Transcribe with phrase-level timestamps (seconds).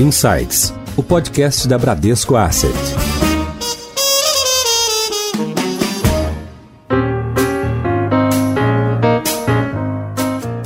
[0.00, 2.72] Insights, o podcast da Bradesco Asset.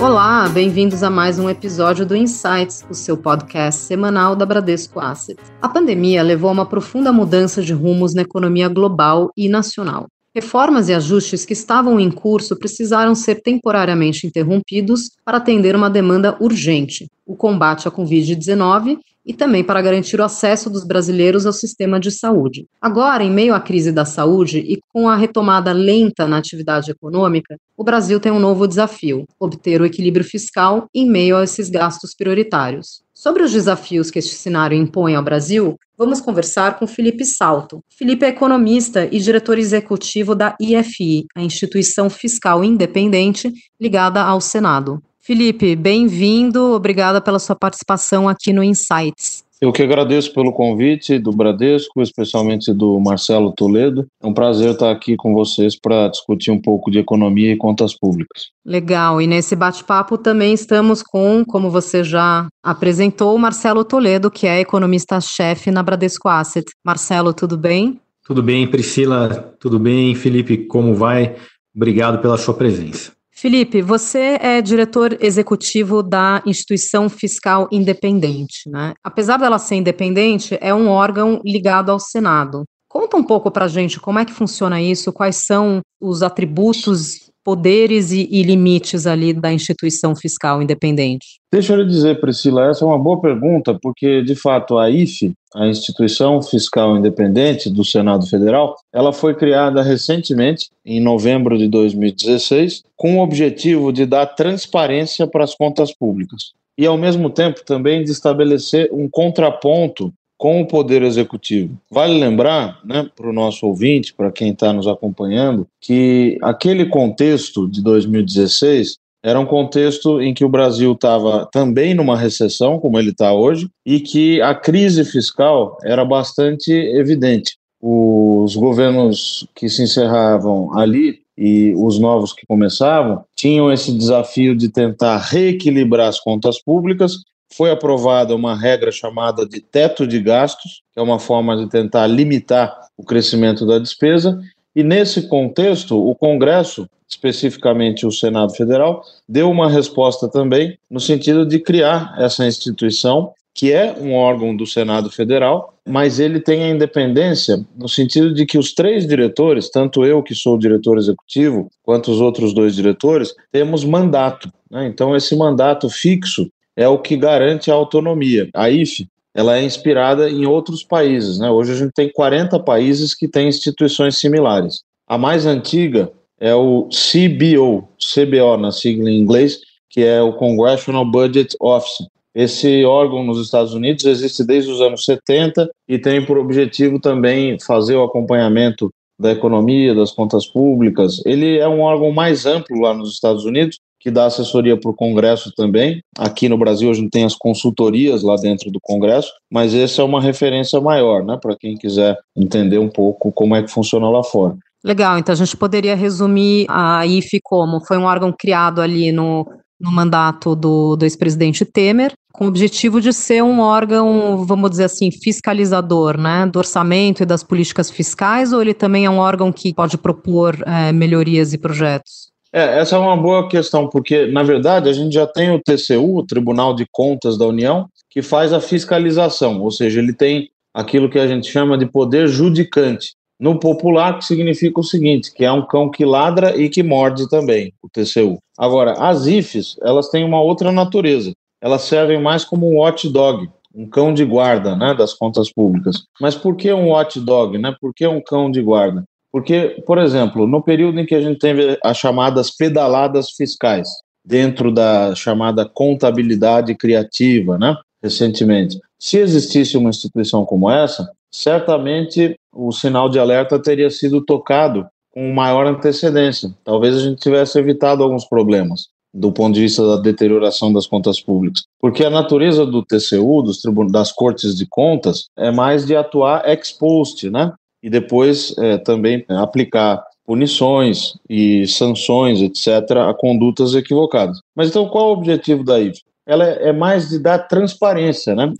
[0.00, 5.40] Olá, bem-vindos a mais um episódio do Insights, o seu podcast semanal da Bradesco Asset.
[5.60, 10.06] A pandemia levou a uma profunda mudança de rumos na economia global e nacional.
[10.32, 16.36] Reformas e ajustes que estavam em curso precisaram ser temporariamente interrompidos para atender uma demanda
[16.40, 21.98] urgente, o combate à Covid-19 e também para garantir o acesso dos brasileiros ao sistema
[21.98, 22.66] de saúde.
[22.80, 27.56] Agora, em meio à crise da saúde e com a retomada lenta na atividade econômica,
[27.76, 32.14] o Brasil tem um novo desafio: obter o equilíbrio fiscal em meio a esses gastos
[32.14, 33.02] prioritários.
[33.14, 37.80] Sobre os desafios que este cenário impõe ao Brasil, vamos conversar com Felipe Salto.
[37.88, 43.50] Felipe é economista e diretor executivo da IFI, a instituição fiscal independente
[43.80, 45.00] ligada ao Senado.
[45.26, 49.42] Felipe, bem-vindo, obrigada pela sua participação aqui no Insights.
[49.58, 54.06] Eu que agradeço pelo convite do Bradesco, especialmente do Marcelo Toledo.
[54.22, 57.98] É um prazer estar aqui com vocês para discutir um pouco de economia e contas
[57.98, 58.50] públicas.
[58.66, 64.46] Legal, e nesse bate-papo também estamos com, como você já apresentou, o Marcelo Toledo, que
[64.46, 66.66] é economista-chefe na Bradesco Asset.
[66.84, 67.98] Marcelo, tudo bem?
[68.26, 70.14] Tudo bem, Priscila, tudo bem?
[70.14, 71.34] Felipe, como vai?
[71.74, 73.14] Obrigado pela sua presença.
[73.36, 78.94] Felipe, você é diretor executivo da instituição fiscal independente, né?
[79.02, 82.62] Apesar dela ser independente, é um órgão ligado ao Senado.
[82.88, 87.32] Conta um pouco para a gente como é que funciona isso, quais são os atributos
[87.44, 91.38] poderes e, e, limites ali da instituição fiscal independente?
[91.52, 95.68] Deixa eu dizer, Priscila, essa é uma boa pergunta, porque, de fato, a IFE, a
[95.68, 103.18] Instituição Fiscal Independente do Senado Federal, ela foi criada recentemente, em novembro de 2016, com
[103.18, 108.10] o objetivo de dar transparência para as contas públicas e, ao mesmo tempo, também de
[108.10, 110.12] estabelecer um contraponto
[110.44, 111.74] com o Poder Executivo.
[111.90, 117.66] Vale lembrar, né, para o nosso ouvinte, para quem está nos acompanhando, que aquele contexto
[117.66, 123.08] de 2016 era um contexto em que o Brasil estava também numa recessão, como ele
[123.08, 127.56] está hoje, e que a crise fiscal era bastante evidente.
[127.80, 134.68] Os governos que se encerravam ali e os novos que começavam tinham esse desafio de
[134.68, 137.14] tentar reequilibrar as contas públicas
[137.56, 142.06] foi aprovada uma regra chamada de teto de gastos, que é uma forma de tentar
[142.06, 144.40] limitar o crescimento da despesa,
[144.74, 151.46] e nesse contexto, o Congresso, especificamente o Senado Federal, deu uma resposta também no sentido
[151.46, 156.70] de criar essa instituição, que é um órgão do Senado Federal, mas ele tem a
[156.70, 161.70] independência no sentido de que os três diretores, tanto eu que sou o diretor executivo,
[161.84, 164.50] quanto os outros dois diretores, temos mandato.
[164.68, 164.88] Né?
[164.88, 168.48] Então, esse mandato fixo é o que garante a autonomia.
[168.54, 171.38] A IFE ela é inspirada em outros países.
[171.38, 171.50] Né?
[171.50, 174.82] Hoje a gente tem 40 países que têm instituições similares.
[175.08, 181.04] A mais antiga é o CBO, CBO na sigla em inglês, que é o Congressional
[181.04, 182.06] Budget Office.
[182.34, 187.58] Esse órgão nos Estados Unidos existe desde os anos 70 e tem por objetivo também
[187.60, 191.22] fazer o acompanhamento da economia, das contas públicas.
[191.24, 194.94] Ele é um órgão mais amplo lá nos Estados Unidos, que dá assessoria para o
[194.94, 196.02] Congresso também.
[196.18, 200.04] Aqui no Brasil a gente tem as consultorias lá dentro do Congresso, mas essa é
[200.04, 204.22] uma referência maior, né, para quem quiser entender um pouco como é que funciona lá
[204.22, 204.56] fora.
[204.84, 209.48] Legal, então a gente poderia resumir a IFE como foi um órgão criado ali no,
[209.80, 214.84] no mandato do, do ex-presidente Temer, com o objetivo de ser um órgão, vamos dizer
[214.84, 219.50] assim, fiscalizador, né, do orçamento e das políticas fiscais, ou ele também é um órgão
[219.50, 222.33] que pode propor é, melhorias e projetos?
[222.54, 226.18] É, essa é uma boa questão, porque, na verdade, a gente já tem o TCU,
[226.18, 231.10] o Tribunal de Contas da União, que faz a fiscalização, ou seja, ele tem aquilo
[231.10, 233.16] que a gente chama de poder judicante.
[233.40, 237.28] No popular, que significa o seguinte, que é um cão que ladra e que morde
[237.28, 238.38] também, o TCU.
[238.56, 241.32] Agora, as IFES, elas têm uma outra natureza.
[241.60, 246.04] Elas servem mais como um watchdog, um cão de guarda né, das contas públicas.
[246.20, 247.58] Mas por que um watchdog?
[247.58, 247.74] Né?
[247.80, 249.02] Por que um cão de guarda?
[249.34, 253.88] Porque, por exemplo, no período em que a gente teve as chamadas pedaladas fiscais,
[254.24, 262.70] dentro da chamada contabilidade criativa, né, recentemente, se existisse uma instituição como essa, certamente o
[262.70, 266.54] sinal de alerta teria sido tocado com maior antecedência.
[266.62, 271.20] Talvez a gente tivesse evitado alguns problemas do ponto de vista da deterioração das contas
[271.20, 271.62] públicas.
[271.80, 273.60] Porque a natureza do TCU, dos
[273.90, 277.52] das cortes de contas, é mais de atuar ex post, né?
[277.84, 284.40] E depois é, também aplicar punições e sanções, etc., a condutas equivocadas.
[284.56, 286.00] Mas então qual o objetivo da IVE?
[286.26, 288.50] Ela é mais de dar transparência, né?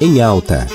[0.00, 0.66] em alta.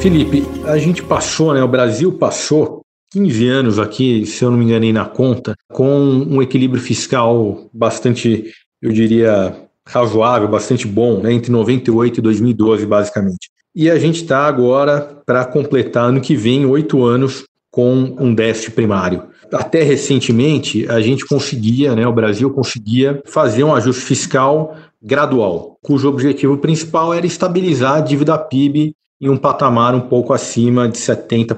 [0.00, 1.62] Felipe, a gente passou, né?
[1.62, 2.82] O Brasil passou
[3.12, 8.52] 15 anos aqui, se eu não me enganei na conta, com um equilíbrio fiscal bastante,
[8.80, 9.54] eu diria,
[9.86, 11.32] razoável, bastante bom, né?
[11.32, 13.50] Entre 98 e 2012, basicamente.
[13.74, 18.72] E a gente está agora para completar ano que vem oito anos com um déficit
[18.72, 19.28] primário.
[19.50, 26.08] Até recentemente, a gente conseguia, né, o Brasil conseguia fazer um ajuste fiscal gradual, cujo
[26.08, 31.56] objetivo principal era estabilizar a dívida PIB em um patamar um pouco acima de 70%.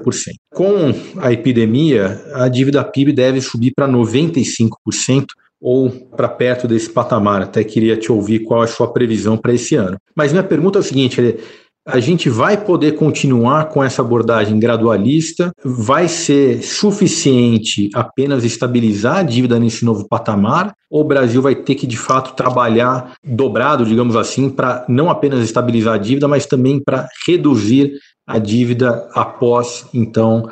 [0.53, 5.25] Com a epidemia, a dívida PIB deve subir para 95%
[5.61, 7.41] ou para perto desse patamar.
[7.41, 9.97] Até queria te ouvir qual é a sua previsão para esse ano.
[10.15, 11.19] Mas minha pergunta é o seguinte:
[11.87, 15.51] a gente vai poder continuar com essa abordagem gradualista?
[15.63, 20.73] Vai ser suficiente apenas estabilizar a dívida nesse novo patamar?
[20.89, 25.43] Ou o Brasil vai ter que, de fato, trabalhar dobrado, digamos assim, para não apenas
[25.43, 27.93] estabilizar a dívida, mas também para reduzir
[28.25, 30.49] a dívida após, então,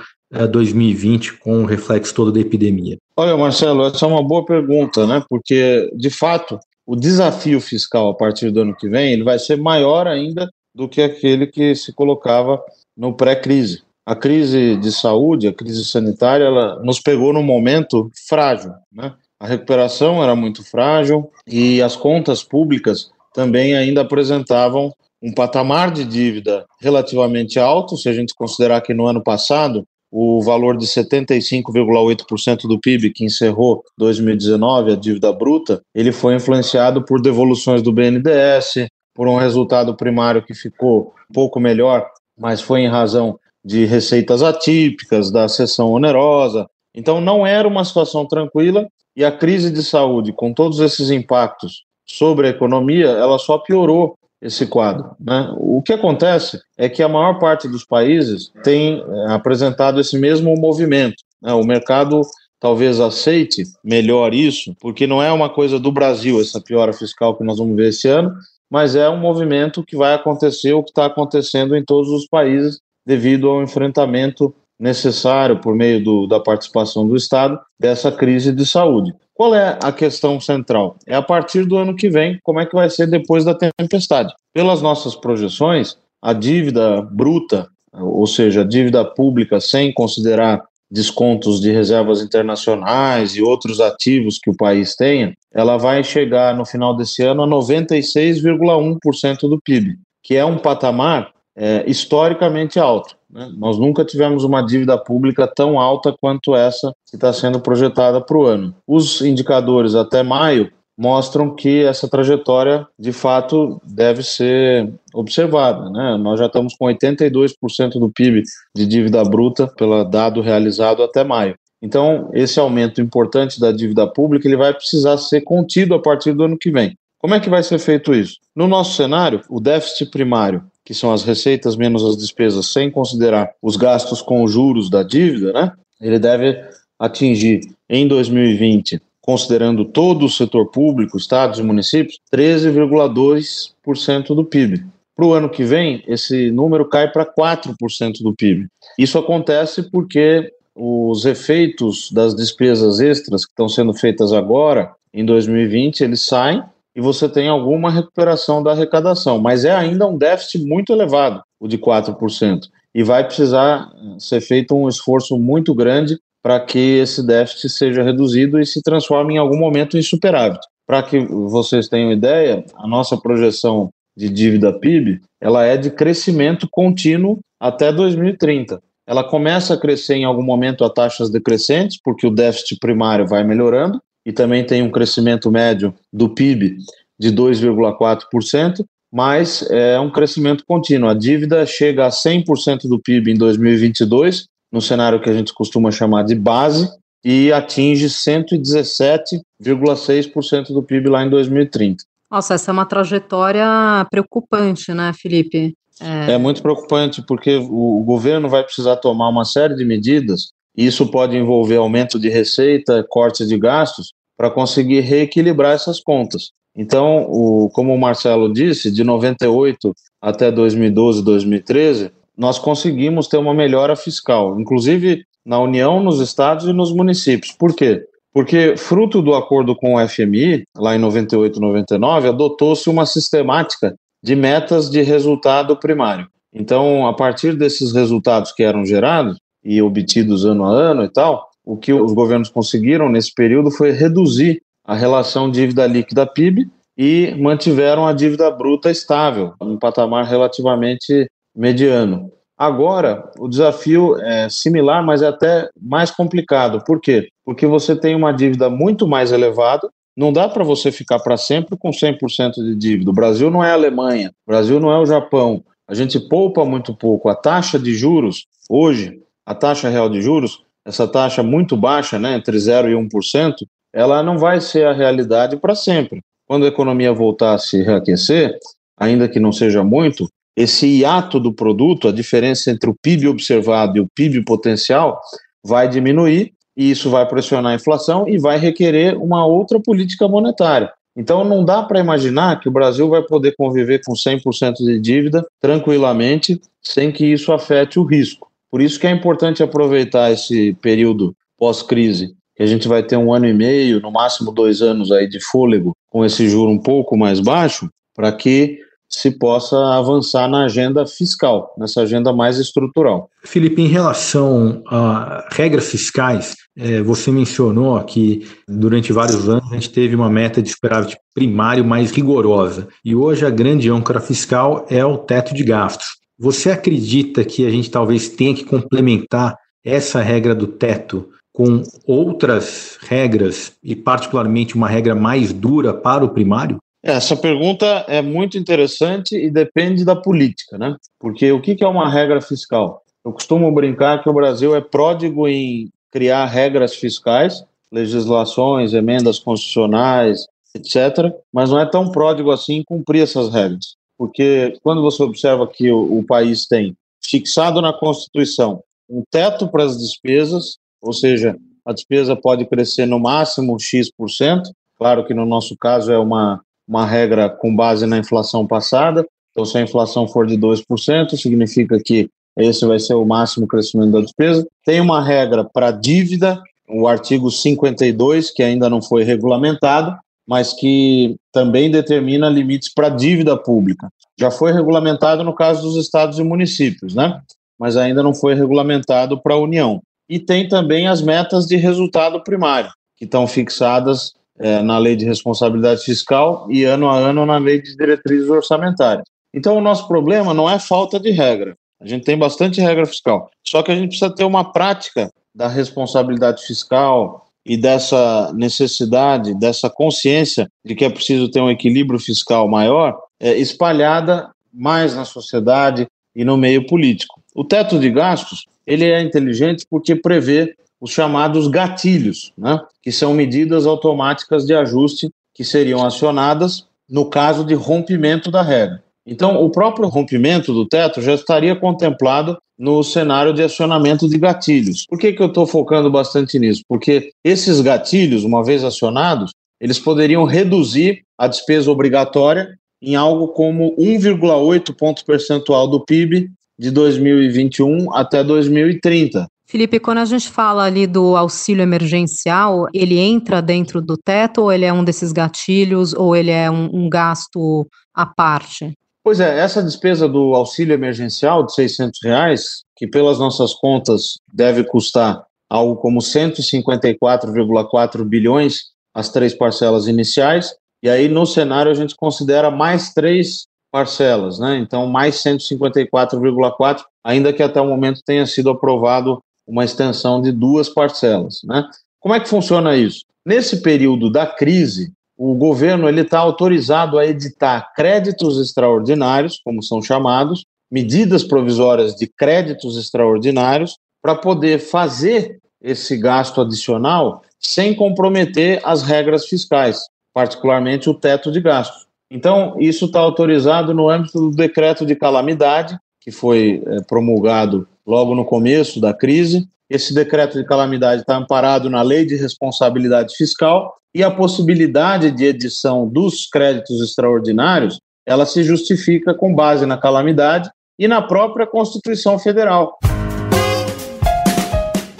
[0.51, 2.97] 2020, eh, com o reflexo todo da epidemia?
[3.15, 5.23] Olha, Marcelo, essa é uma boa pergunta, né?
[5.29, 9.55] Porque, de fato, o desafio fiscal a partir do ano que vem ele vai ser
[9.55, 12.59] maior ainda do que aquele que se colocava
[12.97, 13.83] no pré-crise.
[14.05, 18.73] A crise de saúde, a crise sanitária, ela nos pegou num momento frágil.
[18.91, 19.13] Né?
[19.39, 26.03] A recuperação era muito frágil e as contas públicas também ainda apresentavam um patamar de
[26.03, 32.67] dívida relativamente alto, se a gente considerar que no ano passado o valor de 75,8%
[32.67, 38.87] do PIB que encerrou 2019, a dívida bruta, ele foi influenciado por devoluções do BNDES,
[39.11, 42.07] por um resultado primário que ficou um pouco melhor,
[42.39, 46.67] mas foi em razão de receitas atípicas, da sessão onerosa.
[46.93, 51.85] Então, não era uma situação tranquila e a crise de saúde, com todos esses impactos
[52.05, 55.15] sobre a economia, ela só piorou esse quadro.
[55.19, 55.51] Né?
[55.57, 60.53] O que acontece é que a maior parte dos países tem é, apresentado esse mesmo
[60.55, 61.15] movimento.
[61.41, 61.53] Né?
[61.53, 62.21] O mercado
[62.59, 67.43] talvez aceite melhor isso, porque não é uma coisa do Brasil, essa piora fiscal que
[67.43, 68.33] nós vamos ver esse ano,
[68.69, 72.79] mas é um movimento que vai acontecer, o que está acontecendo em todos os países,
[73.05, 79.13] devido ao enfrentamento necessário, por meio do, da participação do Estado, dessa crise de saúde.
[79.33, 80.97] Qual é a questão central?
[81.07, 84.33] É a partir do ano que vem, como é que vai ser depois da tempestade.
[84.53, 91.71] Pelas nossas projeções, a dívida bruta, ou seja, a dívida pública sem considerar descontos de
[91.71, 97.23] reservas internacionais e outros ativos que o país tenha, ela vai chegar no final desse
[97.23, 103.15] ano a 96,1% do PIB, que é um patamar é, historicamente alto.
[103.29, 103.51] Né?
[103.57, 108.37] Nós nunca tivemos uma dívida pública tão alta quanto essa que está sendo projetada para
[108.37, 108.75] o ano.
[108.87, 115.89] Os indicadores até maio mostram que essa trajetória de fato deve ser observada.
[115.89, 116.17] Né?
[116.17, 118.43] Nós já estamos com 82% do PIB
[118.75, 121.55] de dívida bruta pelo dado realizado até maio.
[121.81, 126.43] Então, esse aumento importante da dívida pública ele vai precisar ser contido a partir do
[126.43, 126.95] ano que vem.
[127.19, 128.35] Como é que vai ser feito isso?
[128.55, 133.51] No nosso cenário, o déficit primário, que são as receitas menos as despesas, sem considerar
[133.61, 135.71] os gastos com juros da dívida, né?
[136.01, 136.61] ele deve
[136.99, 144.85] atingir em 2020 considerando todo o setor público, estados e municípios, 13,2% do PIB.
[145.15, 148.67] Para o ano que vem, esse número cai para 4% do PIB.
[148.99, 156.03] Isso acontece porque os efeitos das despesas extras que estão sendo feitas agora, em 2020,
[156.03, 156.61] eles saem
[156.95, 161.67] e você tem alguma recuperação da arrecadação, mas é ainda um déficit muito elevado, o
[161.67, 162.61] de 4%.
[162.93, 168.59] E vai precisar ser feito um esforço muito grande para que esse déficit seja reduzido
[168.59, 170.59] e se transforme em algum momento em superávit.
[170.85, 176.67] Para que vocês tenham ideia, a nossa projeção de dívida PIB, ela é de crescimento
[176.69, 178.79] contínuo até 2030.
[179.07, 183.43] Ela começa a crescer em algum momento a taxas decrescentes, porque o déficit primário vai
[183.43, 186.77] melhorando, e também tem um crescimento médio do PIB
[187.19, 191.09] de 2,4%, mas é um crescimento contínuo.
[191.09, 195.91] A dívida chega a 100% do PIB em 2022 no cenário que a gente costuma
[195.91, 196.89] chamar de base,
[197.23, 202.03] e atinge 117,6% do PIB lá em 2030.
[202.29, 203.65] Nossa, essa é uma trajetória
[204.09, 205.73] preocupante, né, Felipe?
[206.01, 210.51] É, é muito preocupante, porque o, o governo vai precisar tomar uma série de medidas,
[210.75, 216.51] isso pode envolver aumento de receita, corte de gastos, para conseguir reequilibrar essas contas.
[216.75, 223.53] Então, o, como o Marcelo disse, de 98 até 2012, 2013, nós conseguimos ter uma
[223.53, 227.51] melhora fiscal, inclusive na União, nos estados e nos municípios.
[227.51, 228.03] Por quê?
[228.33, 234.35] Porque, fruto do acordo com o FMI, lá em 98 99, adotou-se uma sistemática de
[234.35, 236.27] metas de resultado primário.
[236.51, 241.49] Então, a partir desses resultados que eram gerados e obtidos ano a ano e tal,
[241.65, 246.67] o que os governos conseguiram nesse período foi reduzir a relação dívida líquida PIB
[246.97, 252.31] e mantiveram a dívida bruta estável, um patamar relativamente mediano.
[252.57, 256.83] Agora, o desafio é similar, mas é até mais complicado.
[256.85, 257.27] Por quê?
[257.43, 259.89] Porque você tem uma dívida muito mais elevada.
[260.15, 263.09] Não dá para você ficar para sempre com 100% de dívida.
[263.09, 265.63] O Brasil não é a Alemanha, o Brasil não é o Japão.
[265.87, 267.27] A gente poupa muito pouco.
[267.27, 272.35] A taxa de juros, hoje, a taxa real de juros, essa taxa muito baixa, né,
[272.35, 273.55] entre 0% e 1%,
[273.93, 276.21] ela não vai ser a realidade para sempre.
[276.47, 278.57] Quando a economia voltar a se reaquecer,
[278.97, 283.97] ainda que não seja muito, esse hiato do produto, a diferença entre o PIB observado
[283.97, 285.19] e o PIB potencial,
[285.65, 290.91] vai diminuir e isso vai pressionar a inflação e vai requerer uma outra política monetária.
[291.15, 295.45] Então não dá para imaginar que o Brasil vai poder conviver com 100% de dívida
[295.61, 298.52] tranquilamente, sem que isso afete o risco.
[298.73, 303.31] Por isso que é importante aproveitar esse período pós-crise, que a gente vai ter um
[303.31, 307.15] ano e meio, no máximo dois anos aí de fôlego, com esse juro um pouco
[307.15, 313.29] mais baixo, para que se possa avançar na agenda fiscal, nessa agenda mais estrutural.
[313.43, 319.91] Felipe, em relação a regras fiscais, é, você mencionou que durante vários anos a gente
[319.91, 325.05] teve uma meta de superávit primário mais rigorosa e hoje a grande âncora fiscal é
[325.05, 326.22] o teto de gastos.
[326.39, 332.97] Você acredita que a gente talvez tenha que complementar essa regra do teto com outras
[333.01, 336.77] regras e particularmente uma regra mais dura para o primário?
[337.03, 340.95] Essa pergunta é muito interessante e depende da política, né?
[341.19, 343.03] Porque o que é uma regra fiscal?
[343.23, 350.45] Eu costumo brincar que o Brasil é pródigo em criar regras fiscais, legislações, emendas constitucionais,
[350.73, 353.95] etc., mas não é tão pródigo assim em cumprir essas regras.
[354.17, 359.83] Porque quando você observa que o, o país tem fixado na Constituição um teto para
[359.83, 364.63] as despesas, ou seja, a despesa pode crescer no máximo X%,
[364.97, 369.25] claro que no nosso caso é uma uma regra com base na inflação passada.
[369.51, 374.11] Então, se a inflação for de 2%, significa que esse vai ser o máximo crescimento
[374.11, 374.67] da despesa.
[374.85, 380.15] Tem uma regra para dívida, o artigo 52, que ainda não foi regulamentado,
[380.47, 384.09] mas que também determina limites para dívida pública.
[384.39, 387.41] Já foi regulamentado no caso dos estados e municípios, né?
[387.79, 390.01] Mas ainda não foi regulamentado para a União.
[390.29, 395.25] E tem também as metas de resultado primário, que estão fixadas é, na lei de
[395.25, 399.25] responsabilidade fiscal e ano a ano na lei de diretrizes orçamentárias.
[399.53, 401.75] Então, o nosso problema não é falta de regra.
[402.01, 403.49] A gente tem bastante regra fiscal.
[403.65, 409.89] Só que a gente precisa ter uma prática da responsabilidade fiscal e dessa necessidade, dessa
[409.89, 416.07] consciência de que é preciso ter um equilíbrio fiscal maior, é, espalhada mais na sociedade
[416.35, 417.41] e no meio político.
[417.55, 423.33] O teto de gastos ele é inteligente porque prevê os chamados gatilhos, né, que são
[423.33, 429.03] medidas automáticas de ajuste que seriam acionadas no caso de rompimento da regra.
[429.25, 435.05] Então, o próprio rompimento do teto já estaria contemplado no cenário de acionamento de gatilhos.
[435.07, 436.81] Por que, que eu estou focando bastante nisso?
[436.87, 443.95] Porque esses gatilhos, uma vez acionados, eles poderiam reduzir a despesa obrigatória em algo como
[443.97, 449.47] 1,8 ponto percentual do PIB de 2021 até 2030.
[449.65, 454.71] Felipe, quando a gente fala ali do auxílio emergencial, ele entra dentro do teto ou
[454.71, 458.93] ele é um desses gatilhos ou ele é um, um gasto à parte?
[459.23, 464.83] Pois é, essa despesa do auxílio emergencial de 600 reais, que pelas nossas contas deve
[464.83, 472.15] custar algo como 154,4 bilhões as três parcelas iniciais, e aí no cenário a gente
[472.15, 474.77] considera mais três parcelas, né?
[474.77, 480.89] Então mais 154,4, ainda que até o momento tenha sido aprovado uma extensão de duas
[480.89, 481.61] parcelas.
[481.63, 481.87] Né?
[482.19, 483.23] Como é que funciona isso?
[483.45, 490.01] Nesse período da crise, o governo ele está autorizado a editar créditos extraordinários, como são
[490.01, 499.03] chamados, medidas provisórias de créditos extraordinários, para poder fazer esse gasto adicional sem comprometer as
[499.03, 499.99] regras fiscais,
[500.33, 502.07] particularmente o teto de gastos.
[502.31, 508.33] Então, isso está autorizado no âmbito do decreto de calamidade, que foi é, promulgado logo
[508.33, 509.67] no começo da crise.
[509.93, 515.45] Esse decreto de calamidade está amparado na lei de responsabilidade fiscal e a possibilidade de
[515.45, 522.39] edição dos créditos extraordinários ela se justifica com base na calamidade e na própria Constituição
[522.39, 522.97] Federal.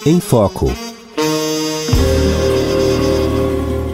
[0.07, 0.65] Em Foco.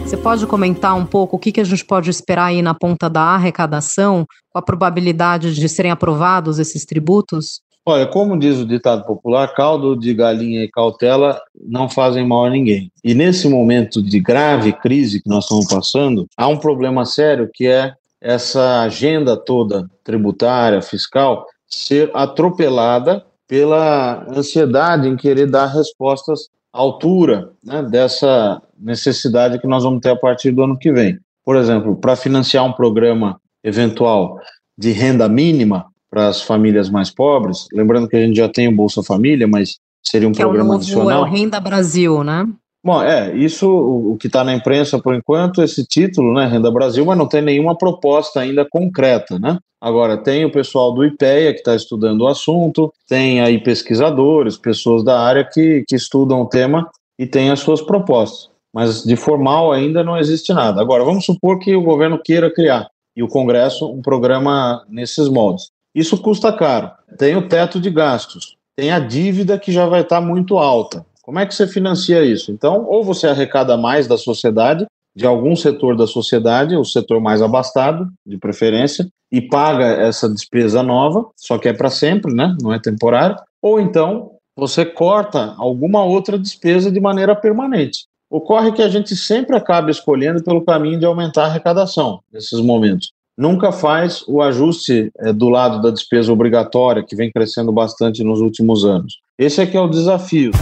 [0.06, 3.10] Você pode comentar um pouco o que, que a gente pode esperar aí na ponta
[3.10, 7.60] da arrecadação, com a probabilidade de serem aprovados esses tributos?
[7.90, 12.50] Olha, como diz o ditado popular, caldo de galinha e cautela não fazem mal a
[12.50, 12.88] ninguém.
[13.02, 17.66] E nesse momento de grave crise que nós estamos passando, há um problema sério que
[17.66, 26.78] é essa agenda toda tributária, fiscal, ser atropelada pela ansiedade em querer dar respostas à
[26.78, 31.18] altura né, dessa necessidade que nós vamos ter a partir do ano que vem.
[31.44, 34.38] Por exemplo, para financiar um programa eventual
[34.78, 38.74] de renda mínima para as famílias mais pobres, lembrando que a gente já tem o
[38.74, 41.26] Bolsa Família, mas seria um que programa é o novo, adicional.
[41.26, 42.48] É o Renda Brasil, né?
[42.82, 47.04] Bom, é, isso o, que está na imprensa por enquanto, esse título, né, Renda Brasil,
[47.04, 49.58] mas não tem nenhuma proposta ainda concreta, né?
[49.80, 55.04] Agora, tem o pessoal do IPEA que está estudando o assunto, tem aí pesquisadores, pessoas
[55.04, 58.50] da área que, que estudam o tema e têm as suas propostas.
[58.74, 60.80] Mas de formal ainda não existe nada.
[60.80, 65.70] Agora, vamos supor que o governo queira criar e o Congresso um programa nesses moldes.
[65.94, 66.90] Isso custa caro.
[67.18, 71.04] Tem o teto de gastos, tem a dívida que já vai estar muito alta.
[71.22, 72.50] Como é que você financia isso?
[72.50, 77.42] Então, ou você arrecada mais da sociedade, de algum setor da sociedade, o setor mais
[77.42, 82.56] abastado, de preferência, e paga essa despesa nova, só que é para sempre, né?
[82.60, 88.06] não é temporário, ou então você corta alguma outra despesa de maneira permanente.
[88.28, 93.12] Ocorre que a gente sempre acaba escolhendo pelo caminho de aumentar a arrecadação nesses momentos.
[93.40, 98.38] Nunca faz o ajuste é, do lado da despesa obrigatória, que vem crescendo bastante nos
[98.38, 99.14] últimos anos.
[99.38, 100.52] Esse é que é o desafio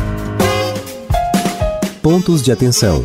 [2.09, 3.05] pontos de atenção.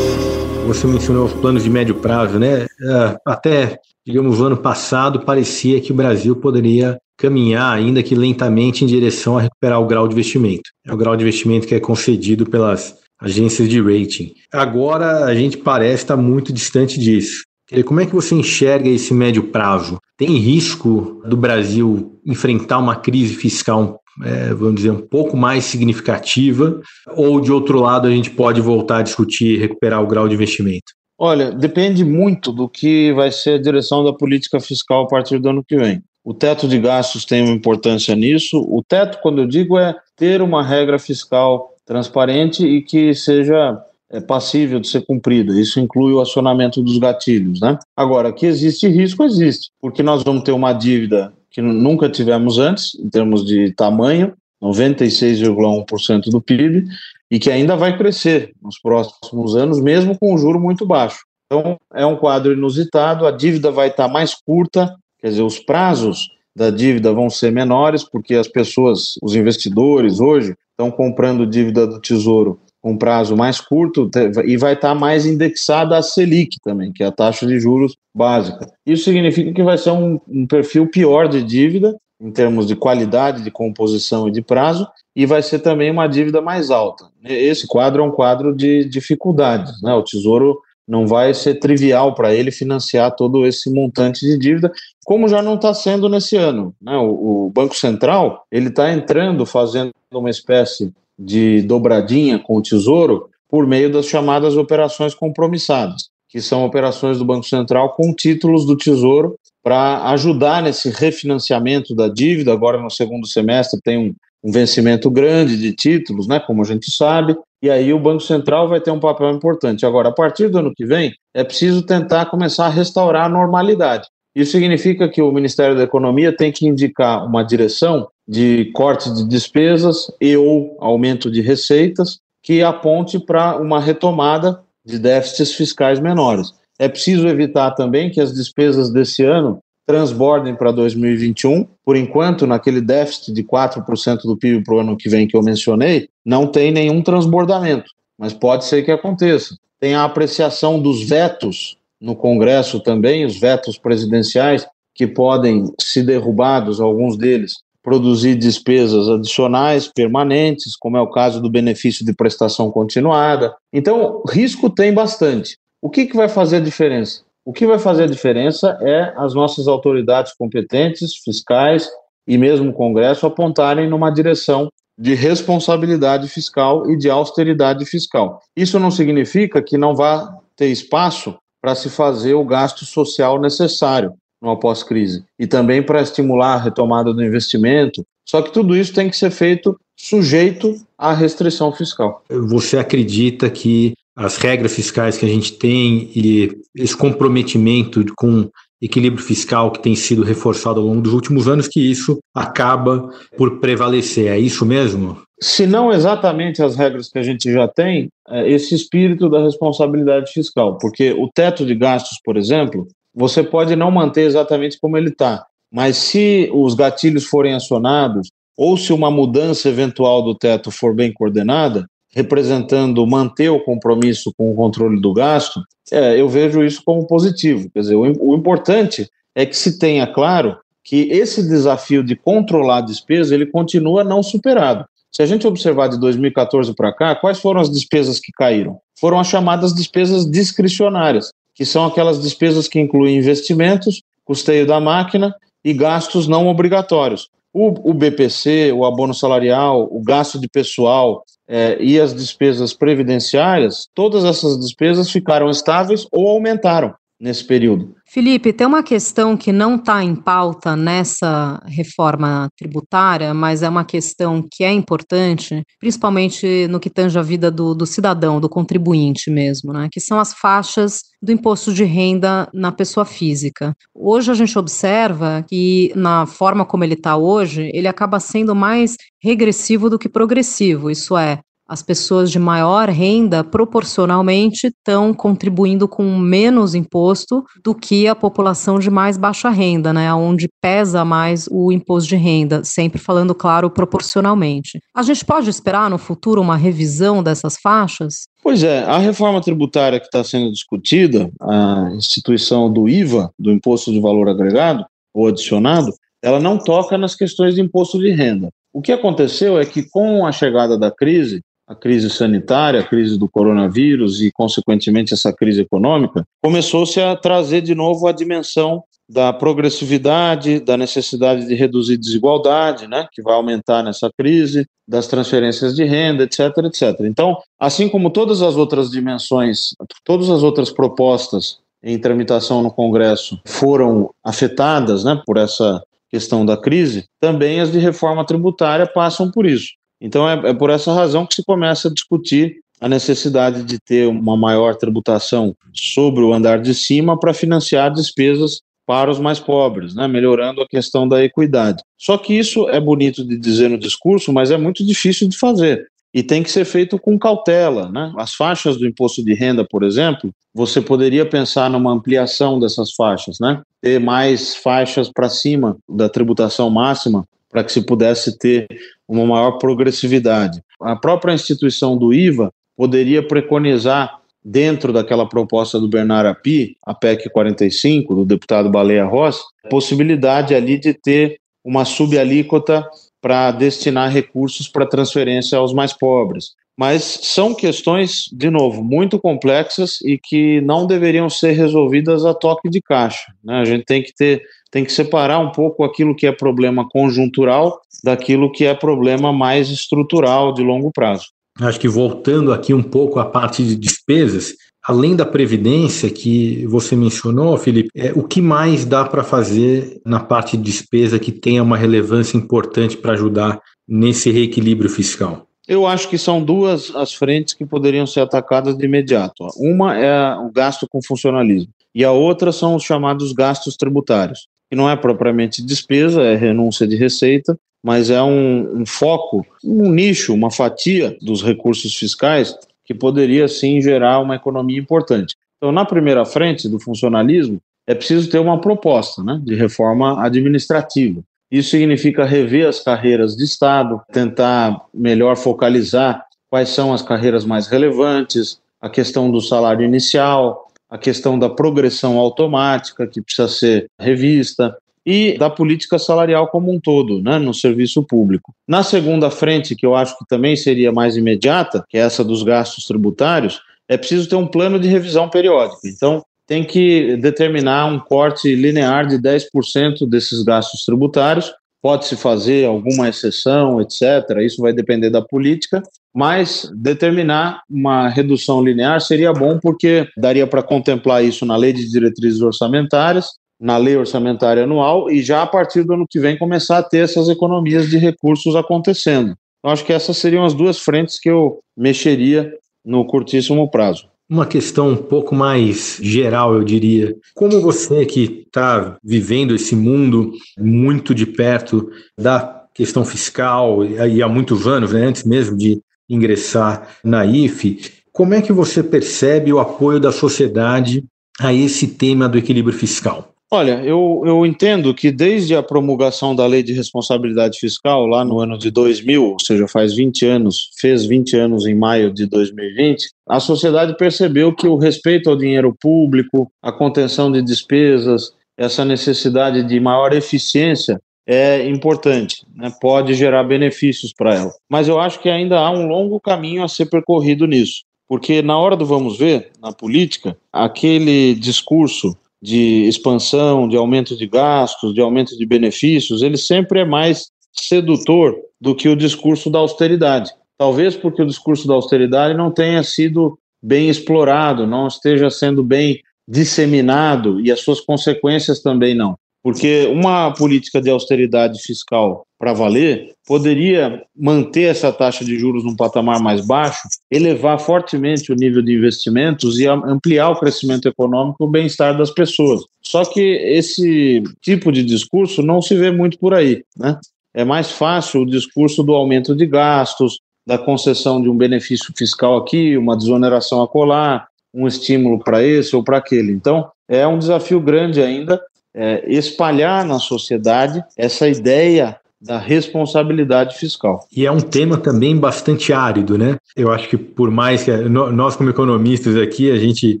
[0.68, 2.62] Você mencionou os planos de médio prazo, né?
[2.64, 8.84] É, até, digamos, o ano passado parecia que o Brasil poderia caminhar, ainda que lentamente,
[8.84, 10.70] em direção a recuperar o grau de investimento.
[10.86, 14.32] É o grau de investimento que é concedido pelas agências de rating.
[14.52, 17.42] Agora a gente parece estar muito distante disso.
[17.84, 19.98] Como é que você enxerga esse médio prazo?
[20.16, 26.80] Tem risco do Brasil enfrentar uma crise fiscal é, vamos dizer, um pouco mais significativa,
[27.14, 30.34] ou de outro lado a gente pode voltar a discutir e recuperar o grau de
[30.34, 30.92] investimento?
[31.16, 35.48] Olha, depende muito do que vai ser a direção da política fiscal a partir do
[35.48, 36.00] ano que vem.
[36.24, 38.60] O teto de gastos tem uma importância nisso.
[38.68, 43.78] O teto, quando eu digo, é ter uma regra fiscal transparente e que seja
[44.10, 45.58] é, passível de ser cumprida.
[45.58, 47.78] Isso inclui o acionamento dos gatilhos, né?
[47.96, 52.94] Agora, que existe risco, existe, porque nós vamos ter uma dívida que nunca tivemos antes,
[52.94, 56.84] em termos de tamanho, 96,1% do PIB,
[57.30, 61.20] e que ainda vai crescer nos próximos anos, mesmo com um juro muito baixo.
[61.46, 66.28] Então, é um quadro inusitado, a dívida vai estar mais curta, quer dizer, os prazos
[66.54, 72.00] da dívida vão ser menores, porque as pessoas, os investidores hoje, estão comprando dívida do
[72.00, 74.10] Tesouro com prazo mais curto
[74.46, 78.66] e vai estar mais indexada a Selic também, que é a taxa de juros básica.
[78.86, 83.42] Isso significa que vai ser um, um perfil pior de dívida em termos de qualidade,
[83.42, 87.04] de composição e de prazo, e vai ser também uma dívida mais alta.
[87.22, 89.92] Esse quadro é um quadro de dificuldades, né?
[89.92, 94.72] O Tesouro não vai ser trivial para ele financiar todo esse montante de dívida,
[95.04, 96.74] como já não está sendo nesse ano.
[96.80, 96.96] Né?
[96.96, 103.28] O, o Banco Central ele está entrando, fazendo uma espécie de dobradinha com o Tesouro
[103.48, 108.76] por meio das chamadas operações compromissadas, que são operações do Banco Central com títulos do
[108.76, 112.52] Tesouro para ajudar nesse refinanciamento da dívida.
[112.52, 116.90] Agora, no segundo semestre, tem um, um vencimento grande de títulos, né, como a gente
[116.90, 119.84] sabe, e aí o Banco Central vai ter um papel importante.
[119.84, 124.06] Agora, a partir do ano que vem, é preciso tentar começar a restaurar a normalidade.
[124.34, 129.26] Isso significa que o Ministério da Economia tem que indicar uma direção de corte de
[129.26, 136.52] despesas e ou aumento de receitas que aponte para uma retomada de déficits fiscais menores.
[136.78, 141.66] É preciso evitar também que as despesas desse ano transbordem para 2021.
[141.84, 145.42] Por enquanto, naquele déficit de 4% do PIB para o ano que vem que eu
[145.42, 149.56] mencionei, não tem nenhum transbordamento, mas pode ser que aconteça.
[149.80, 156.80] Tem a apreciação dos vetos no Congresso também, os vetos presidenciais, que podem, se derrubados,
[156.80, 163.54] alguns deles, produzir despesas adicionais permanentes, como é o caso do benefício de prestação continuada.
[163.72, 165.56] Então, risco tem bastante.
[165.80, 167.22] O que, que vai fazer a diferença?
[167.44, 171.88] O que vai fazer a diferença é as nossas autoridades competentes, fiscais
[172.26, 178.42] e mesmo o Congresso apontarem numa direção de responsabilidade fiscal e de austeridade fiscal.
[178.56, 184.12] Isso não significa que não vá ter espaço para se fazer o gasto social necessário
[184.40, 188.04] no pós-crise e também para estimular a retomada do investimento.
[188.28, 192.22] Só que tudo isso tem que ser feito sujeito à restrição fiscal.
[192.28, 198.48] Você acredita que as regras fiscais que a gente tem e esse comprometimento com
[198.80, 203.58] equilíbrio fiscal que tem sido reforçado ao longo dos últimos anos, que isso acaba por
[203.58, 204.28] prevalecer.
[204.28, 205.20] É isso mesmo?
[205.40, 210.32] Se não exatamente as regras que a gente já tem, é esse espírito da responsabilidade
[210.32, 215.08] fiscal, porque o teto de gastos, por exemplo, você pode não manter exatamente como ele
[215.08, 220.94] está, mas se os gatilhos forem acionados, ou se uma mudança eventual do teto for
[220.94, 225.60] bem coordenada, representando manter o compromisso com o controle do gasto,
[225.92, 227.70] é, eu vejo isso como positivo.
[227.72, 232.78] Quer dizer, o, o importante é que se tenha claro que esse desafio de controlar
[232.78, 234.84] a despesa ele continua não superado.
[235.12, 238.78] Se a gente observar de 2014 para cá, quais foram as despesas que caíram?
[238.98, 245.34] Foram as chamadas despesas discricionárias, que são aquelas despesas que incluem investimentos, custeio da máquina
[245.64, 247.28] e gastos não obrigatórios.
[247.52, 253.88] O, o BPC, o abono salarial, o gasto de pessoal é, e as despesas previdenciárias,
[253.92, 257.94] todas essas despesas ficaram estáveis ou aumentaram nesse período.
[258.06, 263.84] Felipe, tem uma questão que não está em pauta nessa reforma tributária, mas é uma
[263.84, 269.30] questão que é importante, principalmente no que tange a vida do, do cidadão, do contribuinte
[269.30, 269.88] mesmo, né?
[269.90, 273.74] Que são as faixas do imposto de renda na pessoa física.
[273.94, 278.96] Hoje a gente observa que, na forma como ele está hoje, ele acaba sendo mais
[279.22, 286.16] regressivo do que progressivo, isso é, as pessoas de maior renda proporcionalmente estão contribuindo com
[286.16, 291.70] menos imposto do que a população de mais baixa renda, né, onde pesa mais o
[291.70, 294.80] imposto de renda, sempre falando claro proporcionalmente.
[294.94, 298.26] A gente pode esperar no futuro uma revisão dessas faixas?
[298.42, 303.92] Pois é, a reforma tributária que está sendo discutida, a instituição do IVA, do Imposto
[303.92, 308.48] de Valor Agregado, ou adicionado, ela não toca nas questões de imposto de renda.
[308.72, 313.18] O que aconteceu é que, com a chegada da crise, a crise sanitária, a crise
[313.18, 319.32] do coronavírus e, consequentemente, essa crise econômica, começou-se a trazer de novo a dimensão da
[319.32, 325.84] progressividade, da necessidade de reduzir desigualdade, né, que vai aumentar nessa crise, das transferências de
[325.84, 327.00] renda, etc, etc.
[327.00, 333.40] Então, assim como todas as outras dimensões, todas as outras propostas em tramitação no Congresso
[333.46, 339.46] foram afetadas, né, por essa questão da crise, também as de reforma tributária passam por
[339.46, 339.72] isso.
[340.00, 344.06] Então é, é por essa razão que se começa a discutir a necessidade de ter
[344.06, 349.94] uma maior tributação sobre o andar de cima para financiar despesas para os mais pobres,
[349.94, 351.82] né, melhorando a questão da equidade.
[351.98, 355.86] Só que isso é bonito de dizer no discurso, mas é muito difícil de fazer.
[356.14, 357.90] E tem que ser feito com cautela.
[357.90, 358.10] Né?
[358.16, 363.38] As faixas do imposto de renda, por exemplo, você poderia pensar numa ampliação dessas faixas,
[363.38, 363.60] né?
[363.82, 368.66] ter mais faixas para cima da tributação máxima para que se pudesse ter
[369.06, 370.62] uma maior progressividade.
[370.80, 377.28] A própria instituição do IVA poderia preconizar, dentro daquela proposta do Bernard Api, a PEC
[377.28, 382.88] 45, do deputado Baleia Rossi, a possibilidade ali de ter uma subalíquota
[383.20, 386.52] para destinar recursos para transferência aos mais pobres.
[386.78, 392.70] Mas são questões, de novo, muito complexas e que não deveriam ser resolvidas a toque
[392.70, 393.32] de caixa.
[393.42, 393.56] Né?
[393.56, 397.80] A gente tem que ter tem que separar um pouco aquilo que é problema conjuntural
[398.04, 401.26] daquilo que é problema mais estrutural de longo prazo.
[401.60, 404.54] Acho que voltando aqui um pouco à parte de despesas,
[404.86, 410.20] além da previdência que você mencionou, Felipe, é, o que mais dá para fazer na
[410.20, 415.46] parte de despesa que tenha uma relevância importante para ajudar nesse reequilíbrio fiscal?
[415.66, 419.48] Eu acho que são duas as frentes que poderiam ser atacadas de imediato.
[419.56, 424.76] Uma é o gasto com funcionalismo e a outra são os chamados gastos tributários que
[424.76, 430.34] não é propriamente despesa, é renúncia de receita, mas é um, um foco, um nicho,
[430.34, 435.36] uma fatia dos recursos fiscais que poderia sim gerar uma economia importante.
[435.56, 441.22] Então, na primeira frente do funcionalismo, é preciso ter uma proposta né, de reforma administrativa.
[441.50, 447.66] Isso significa rever as carreiras de Estado, tentar melhor focalizar quais são as carreiras mais
[447.66, 454.76] relevantes, a questão do salário inicial, a questão da progressão automática, que precisa ser revista,
[455.04, 458.54] e da política salarial como um todo, né, no serviço público.
[458.66, 462.42] Na segunda frente, que eu acho que também seria mais imediata, que é essa dos
[462.42, 465.88] gastos tributários, é preciso ter um plano de revisão periódica.
[465.88, 473.08] Então, tem que determinar um corte linear de 10% desses gastos tributários pode-se fazer alguma
[473.08, 474.38] exceção, etc.
[474.40, 475.82] Isso vai depender da política,
[476.18, 481.88] mas determinar uma redução linear seria bom porque daria para contemplar isso na lei de
[481.88, 483.26] diretrizes orçamentárias,
[483.60, 487.04] na lei orçamentária anual e já a partir do ano que vem começar a ter
[487.04, 489.36] essas economias de recursos acontecendo.
[489.64, 492.52] Eu acho que essas seriam as duas frentes que eu mexeria
[492.84, 494.08] no curtíssimo prazo.
[494.28, 497.14] Uma questão um pouco mais geral, eu diria.
[497.32, 504.28] Como você que está vivendo esse mundo muito de perto da questão fiscal e há
[504.28, 507.80] muitos anos, né, antes mesmo de ingressar na IFE,
[508.12, 511.04] como é que você percebe o apoio da sociedade
[511.38, 513.32] a esse tema do equilíbrio fiscal?
[513.50, 518.40] Olha, eu, eu entendo que desde a promulgação da Lei de Responsabilidade Fiscal, lá no
[518.40, 523.08] ano de 2000, ou seja, faz 20 anos, fez 20 anos em maio de 2020,
[523.26, 529.62] a sociedade percebeu que o respeito ao dinheiro público, a contenção de despesas, essa necessidade
[529.62, 532.72] de maior eficiência é importante, né?
[532.80, 534.50] pode gerar benefícios para ela.
[534.66, 538.58] Mas eu acho que ainda há um longo caminho a ser percorrido nisso, porque na
[538.58, 545.02] hora do vamos ver, na política, aquele discurso de expansão, de aumento de gastos, de
[545.02, 550.32] aumento de benefícios, ele sempre é mais sedutor do que o discurso da austeridade.
[550.56, 556.00] Talvez porque o discurso da austeridade não tenha sido bem explorado, não esteja sendo bem
[556.26, 559.14] disseminado e as suas consequências também não.
[559.42, 565.76] Porque uma política de austeridade fiscal para valer poderia manter essa taxa de juros num
[565.76, 571.46] patamar mais baixo, elevar fortemente o nível de investimentos e ampliar o crescimento econômico e
[571.46, 572.62] o bem-estar das pessoas.
[572.82, 576.98] Só que esse tipo de discurso não se vê muito por aí, né?
[577.34, 582.36] É mais fácil o discurso do aumento de gastos, da concessão de um benefício fiscal
[582.38, 586.32] aqui, uma desoneração acolá, um estímulo para esse ou para aquele.
[586.32, 588.40] Então, é um desafio grande ainda
[588.78, 594.00] é, espalhar na sociedade essa ideia da responsabilidade fiscal.
[594.14, 596.36] E é um tema também bastante árido, né?
[596.56, 600.00] Eu acho que por mais que nós como economistas aqui a gente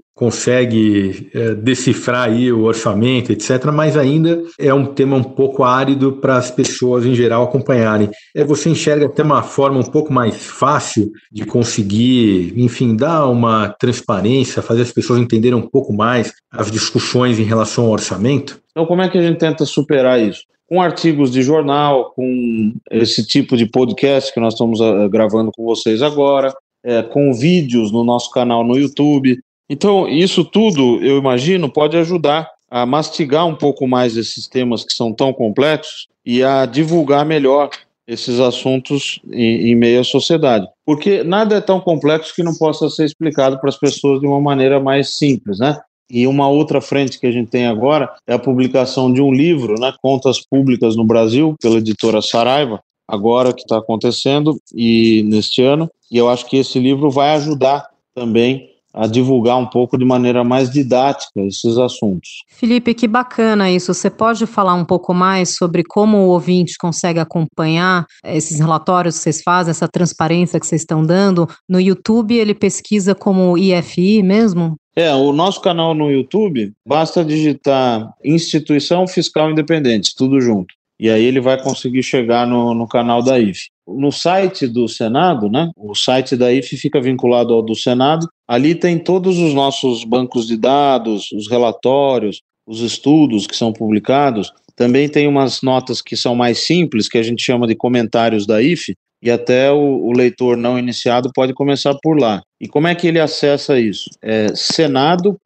[0.18, 6.14] consegue é, decifrar aí o orçamento, etc., mas ainda é um tema um pouco árido
[6.14, 8.10] para as pessoas em geral acompanharem.
[8.34, 13.68] É, você enxerga até uma forma um pouco mais fácil de conseguir, enfim, dar uma
[13.68, 18.60] transparência, fazer as pessoas entenderem um pouco mais as discussões em relação ao orçamento?
[18.78, 20.42] Então, como é que a gente tenta superar isso?
[20.68, 25.64] com artigos de jornal, com esse tipo de podcast que nós estamos uh, gravando com
[25.64, 29.38] vocês agora, é, com vídeos no nosso canal no YouTube.
[29.68, 34.92] Então, isso tudo, eu imagino, pode ajudar a mastigar um pouco mais esses temas que
[34.92, 37.70] são tão complexos e a divulgar melhor
[38.06, 40.66] esses assuntos em, em meio à sociedade.
[40.84, 44.40] Porque nada é tão complexo que não possa ser explicado para as pessoas de uma
[44.40, 45.78] maneira mais simples, né?
[46.10, 49.78] E uma outra frente que a gente tem agora é a publicação de um livro,
[49.78, 55.90] né, Contas Públicas no Brasil, pela editora Saraiva, agora que está acontecendo e neste ano.
[56.10, 60.42] E eu acho que esse livro vai ajudar também a divulgar um pouco de maneira
[60.42, 62.42] mais didática esses assuntos.
[62.48, 63.92] Felipe, que bacana isso.
[63.92, 69.22] Você pode falar um pouco mais sobre como o ouvinte consegue acompanhar esses relatórios que
[69.22, 71.48] vocês fazem, essa transparência que vocês estão dando?
[71.68, 74.76] No YouTube ele pesquisa como IFI mesmo?
[74.98, 80.74] É, o nosso canal no YouTube, basta digitar Instituição Fiscal Independente, tudo junto.
[80.98, 83.68] E aí ele vai conseguir chegar no, no canal da IFE.
[83.86, 85.70] No site do Senado, né?
[85.76, 88.26] O site da IFE fica vinculado ao do Senado.
[88.48, 94.52] Ali tem todos os nossos bancos de dados, os relatórios, os estudos que são publicados.
[94.74, 98.60] Também tem umas notas que são mais simples, que a gente chama de comentários da
[98.60, 102.42] IFE, e até o, o, leitor não iniciado pode começar por lá.
[102.60, 104.10] E como é que ele acessa isso?
[104.22, 105.38] É senado.leg.br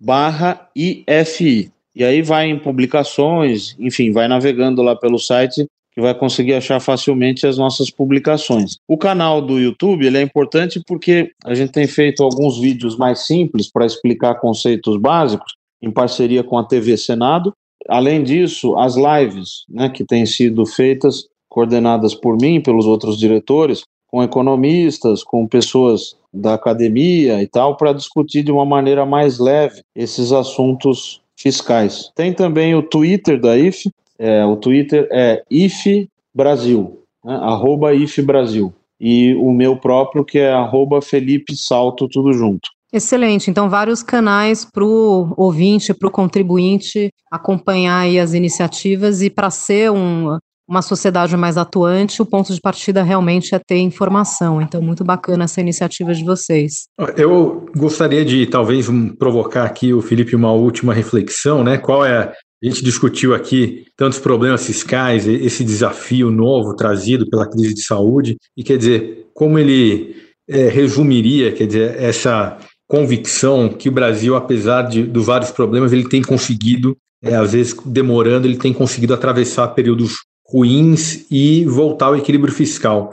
[0.00, 1.70] barra IFI.
[1.94, 6.78] E aí vai em publicações, enfim, vai navegando lá pelo site que vai conseguir achar
[6.78, 8.76] facilmente as nossas publicações.
[8.86, 13.20] O canal do YouTube ele é importante porque a gente tem feito alguns vídeos mais
[13.26, 17.50] simples para explicar conceitos básicos em parceria com a TV Senado.
[17.88, 21.24] Além disso, as lives né, que têm sido feitas
[21.56, 27.94] coordenadas por mim, pelos outros diretores, com economistas, com pessoas da academia e tal, para
[27.94, 32.10] discutir de uma maneira mais leve esses assuntos fiscais.
[32.14, 38.20] Tem também o Twitter da IFE, é, o Twitter é IFE Brasil, né, arroba IFE
[38.20, 42.68] Brasil, e o meu próprio que é arroba Felipe Salto, tudo junto.
[42.92, 43.50] Excelente.
[43.50, 49.90] Então, vários canais para o ouvinte, para o contribuinte acompanhar as iniciativas e para ser
[49.90, 50.38] um,
[50.68, 54.60] uma sociedade mais atuante, o ponto de partida realmente é ter informação.
[54.60, 56.88] Então, muito bacana essa iniciativa de vocês.
[57.16, 61.78] Eu gostaria de talvez provocar aqui o Felipe uma última reflexão, né?
[61.78, 67.74] Qual é a gente discutiu aqui tantos problemas fiscais, esse desafio novo trazido pela crise
[67.74, 70.16] de saúde, e quer dizer, como ele
[70.48, 72.56] é, resumiria, quer dizer, essa
[72.88, 77.76] convicção que o Brasil, apesar de dos vários problemas, ele tem conseguido, é, às vezes
[77.84, 83.10] demorando, ele tem conseguido atravessar períodos ruins e voltar ao equilíbrio fiscal.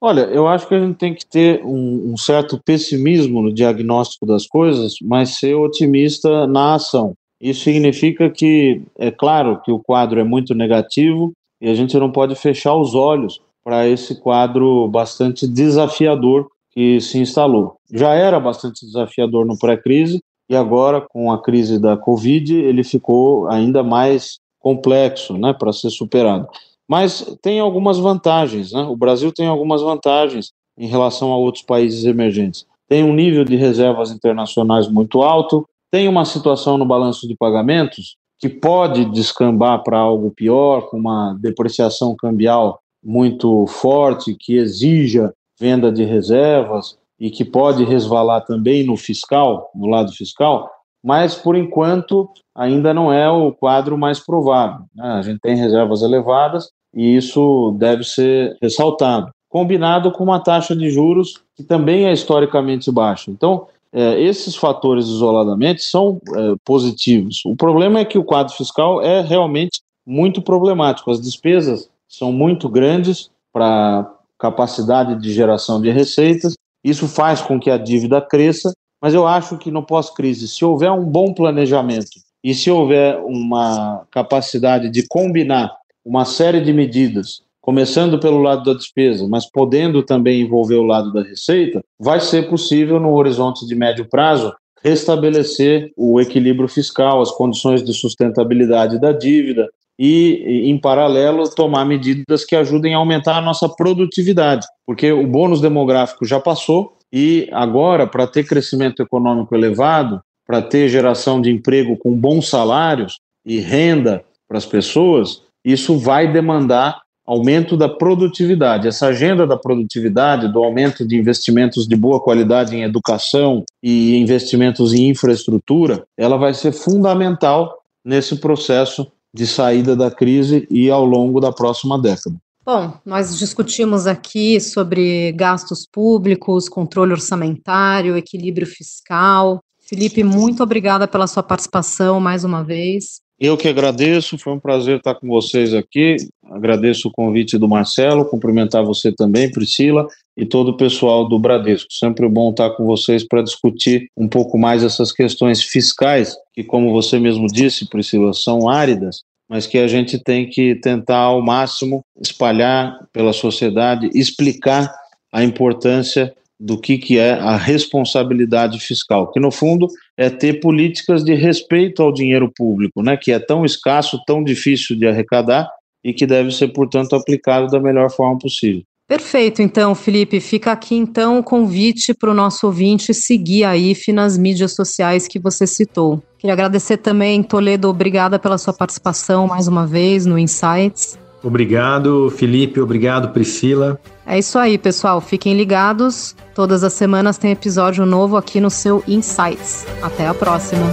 [0.00, 4.26] Olha, eu acho que a gente tem que ter um, um, certo pessimismo no diagnóstico
[4.26, 7.14] das coisas, mas ser otimista na ação.
[7.40, 12.10] Isso significa que, é claro que o quadro é muito negativo e a gente não
[12.10, 17.76] pode fechar os olhos para esse quadro bastante desafiador que se instalou.
[17.92, 23.48] Já era bastante desafiador no pré-crise e agora, com a crise da Covid, ele ficou
[23.48, 26.48] ainda mais complexo né, para ser superado.
[26.92, 28.82] Mas tem algumas vantagens, né?
[28.82, 32.66] O Brasil tem algumas vantagens em relação a outros países emergentes.
[32.86, 38.18] Tem um nível de reservas internacionais muito alto, tem uma situação no balanço de pagamentos
[38.38, 45.90] que pode descambar para algo pior, com uma depreciação cambial muito forte, que exija venda
[45.90, 50.70] de reservas e que pode resvalar também no fiscal, no lado fiscal,
[51.02, 54.84] mas por enquanto ainda não é o quadro mais provável.
[54.94, 55.06] Né?
[55.06, 60.90] A gente tem reservas elevadas e isso deve ser ressaltado, combinado com uma taxa de
[60.90, 63.30] juros que também é historicamente baixa.
[63.30, 67.42] Então, é, esses fatores isoladamente são é, positivos.
[67.44, 71.10] O problema é que o quadro fiscal é realmente muito problemático.
[71.10, 76.54] As despesas são muito grandes para capacidade de geração de receitas.
[76.82, 80.90] Isso faz com que a dívida cresça, mas eu acho que no pós-crise, se houver
[80.90, 85.70] um bom planejamento e se houver uma capacidade de combinar
[86.04, 91.12] uma série de medidas, começando pelo lado da despesa, mas podendo também envolver o lado
[91.12, 97.30] da receita, vai ser possível, no horizonte de médio prazo, restabelecer o equilíbrio fiscal, as
[97.30, 103.42] condições de sustentabilidade da dívida e, em paralelo, tomar medidas que ajudem a aumentar a
[103.42, 110.20] nossa produtividade, porque o bônus demográfico já passou e agora, para ter crescimento econômico elevado,
[110.44, 116.32] para ter geração de emprego com bons salários e renda para as pessoas, isso vai
[116.32, 118.88] demandar aumento da produtividade.
[118.88, 124.92] Essa agenda da produtividade, do aumento de investimentos de boa qualidade em educação e investimentos
[124.92, 131.40] em infraestrutura, ela vai ser fundamental nesse processo de saída da crise e ao longo
[131.40, 132.36] da próxima década.
[132.64, 139.58] Bom, nós discutimos aqui sobre gastos públicos, controle orçamentário, equilíbrio fiscal.
[139.80, 143.21] Felipe, muito obrigada pela sua participação mais uma vez.
[143.44, 146.14] Eu que agradeço, foi um prazer estar com vocês aqui.
[146.48, 151.92] Agradeço o convite do Marcelo, cumprimentar você também, Priscila, e todo o pessoal do Bradesco.
[151.92, 156.92] Sempre bom estar com vocês para discutir um pouco mais essas questões fiscais, que, como
[156.92, 162.04] você mesmo disse, Priscila, são áridas, mas que a gente tem que tentar ao máximo
[162.20, 164.94] espalhar pela sociedade, explicar
[165.32, 171.24] a importância do que, que é a responsabilidade fiscal, que no fundo é ter políticas
[171.24, 175.68] de respeito ao dinheiro público, né, que é tão escasso, tão difícil de arrecadar
[176.04, 178.82] e que deve ser, portanto, aplicado da melhor forma possível.
[179.08, 184.12] Perfeito, então, Felipe, fica aqui então o convite para o nosso ouvinte seguir a IFE
[184.12, 186.22] nas mídias sociais que você citou.
[186.38, 191.18] Queria agradecer também, Toledo, obrigada pela sua participação mais uma vez no Insights.
[191.42, 192.80] Obrigado, Felipe.
[192.80, 193.98] Obrigado, Priscila.
[194.24, 195.20] É isso aí, pessoal.
[195.20, 196.36] Fiquem ligados.
[196.54, 199.84] Todas as semanas tem episódio novo aqui no seu Insights.
[200.02, 200.86] Até a próxima.